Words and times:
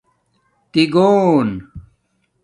تیگݸن 0.71 1.49